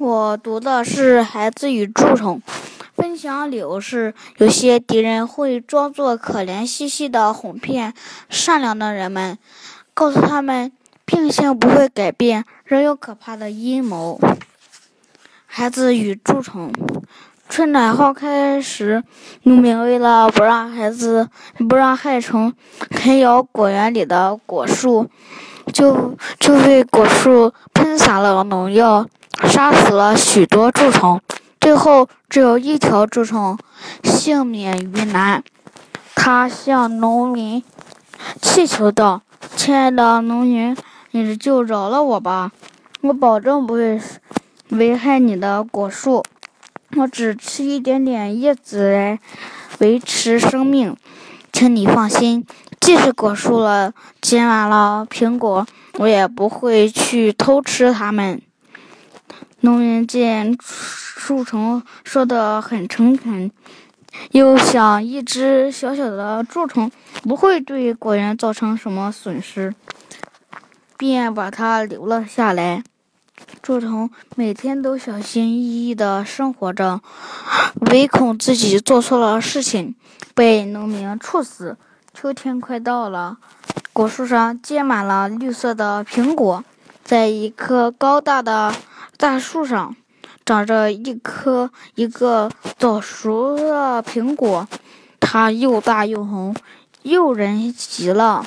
[0.00, 2.40] 我读的是《孩子与蛀虫》，
[2.94, 7.92] 分享理由是：有些敌人会装作可怜兮兮的哄骗
[8.30, 9.36] 善良的人们，
[9.92, 10.72] 告诉他们
[11.04, 14.18] 病性不会改变，仍有可怕的阴谋。
[15.44, 16.72] 孩子与蛀虫。
[17.50, 19.04] 春暖花开时，
[19.42, 21.28] 农民为了不让孩子、
[21.68, 22.54] 不让害虫
[22.88, 25.10] 啃咬果园里的果树，
[25.74, 29.06] 就就为果树喷洒了农药。
[29.48, 31.20] 杀死了许多蛀虫，
[31.60, 33.58] 最后只有一条蛀虫
[34.04, 35.42] 幸免于难。
[36.14, 37.62] 他向农民
[38.42, 39.22] 祈求道
[39.56, 40.76] ：“亲爱的农民，
[41.12, 42.52] 你就饶了我吧，
[43.00, 44.00] 我保证不会
[44.68, 46.22] 危害你的果树。
[46.96, 49.18] 我只吃一点点叶子来
[49.78, 50.96] 维持生命，
[51.52, 52.44] 请你放心。
[52.80, 55.66] 即使果树了结满了苹果，
[55.98, 58.42] 我也不会去偷吃它们。”
[59.62, 63.50] 农民见树虫说得很诚恳，
[64.30, 66.90] 又想一只小小的蛀虫
[67.22, 69.74] 不会对果园造成什么损失，
[70.96, 72.82] 便把它留了下来。
[73.62, 77.02] 蛀虫每天都小心翼翼地生活着，
[77.90, 79.94] 唯恐自己做错了事情
[80.34, 81.76] 被农民处死。
[82.14, 83.36] 秋天快到了，
[83.92, 86.64] 果树上结满了绿色的苹果，
[87.04, 88.74] 在一棵高大的。
[89.20, 89.94] 大树上
[90.46, 94.66] 长着一颗一个早熟的苹果，
[95.20, 96.56] 它又大又红，
[97.02, 98.46] 诱人极了。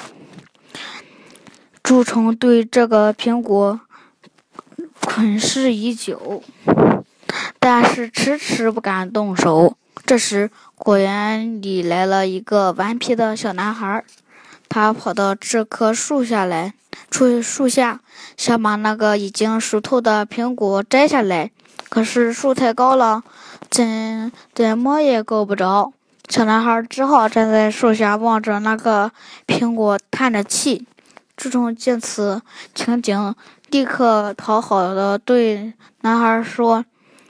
[1.84, 3.82] 蛀虫对这个苹果
[5.00, 6.42] 困视已久，
[7.60, 9.78] 但是迟迟不敢动手。
[10.08, 14.04] 这时，果园里来了一个顽皮的小男孩，
[14.70, 16.74] 他跑到这棵树下来。
[17.10, 18.02] 出树下，
[18.38, 21.52] 想把那个已经熟透的苹果摘下来，
[21.90, 23.24] 可是树太高了，
[23.70, 25.92] 怎怎么也够不着。
[26.30, 29.12] 小男孩只好站在树下，望着那个
[29.48, 30.86] 苹果，叹着气。
[31.36, 32.42] 蛀虫见此
[32.76, 33.36] 情景，
[33.72, 36.86] 立刻讨好的对男孩说：“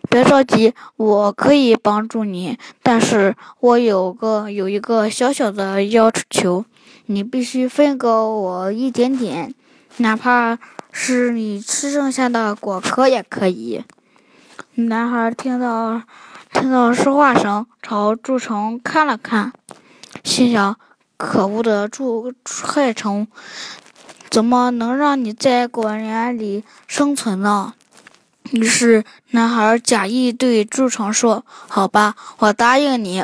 [0.10, 6.66] 别着急，我可以帮助你，但是我有个有一个小小的要求，
[7.06, 9.54] 你必须分给我一点点。”
[9.98, 10.58] 哪怕
[10.92, 13.84] 是你吃剩下的果壳也可以。
[14.74, 16.02] 男孩听到
[16.52, 19.54] 听到说话声，朝蛀虫看了看，
[20.24, 20.78] 心想：
[21.16, 23.28] 可恶的蛀害虫，
[24.32, 27.76] 怎么能让你在果园里生存呢？
[28.52, 33.24] 于是，男孩假意对蛀虫说：“好吧，我答应你。”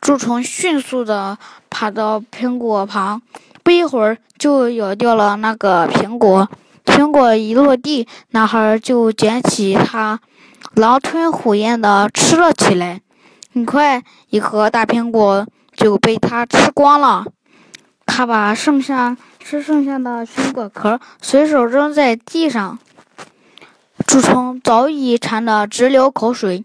[0.00, 1.38] 蛀虫迅速的
[1.70, 3.22] 爬到苹果旁。
[3.62, 6.48] 不一会儿就咬掉了那个苹果，
[6.84, 10.18] 苹果一落地，男孩就捡起它，
[10.74, 13.00] 狼吞虎咽地吃了起来。
[13.54, 17.24] 很快，一颗大苹果就被他吃光了。
[18.06, 22.78] 他把剩下吃剩下的苹果壳随手扔在地上，
[24.06, 26.64] 蛀虫早已馋得直流口水。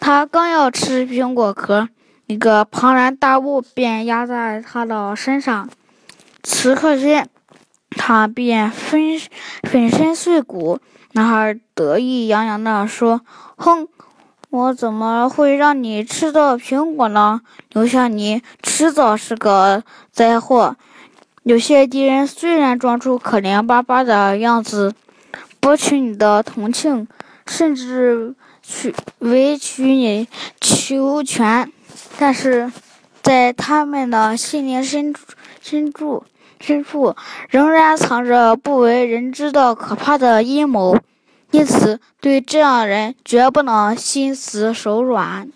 [0.00, 1.88] 他刚要吃苹果壳，
[2.26, 5.68] 一个庞然大物便压在他的身上。
[6.42, 7.28] 此刻间，
[7.90, 9.00] 他便粉
[9.62, 10.80] 粉身碎骨。
[11.12, 13.20] 男孩得意洋洋地说
[13.56, 13.88] ：“哼，
[14.50, 17.40] 我怎么会让你吃到苹果呢？
[17.72, 20.76] 留下你，迟早是个灾祸。”
[21.44, 24.92] 有些敌人虽然装出可怜巴巴的样子，
[25.60, 27.06] 博取你的同情，
[27.46, 30.26] 甚至去委曲你
[30.60, 31.70] 求全，
[32.18, 32.72] 但是
[33.22, 35.14] 在他们的心灵深
[35.60, 36.24] 深处。
[36.58, 37.14] 深处
[37.50, 40.98] 仍然藏着不为人知的可怕的阴谋，
[41.50, 45.50] 因此对这样人绝不能心慈手软。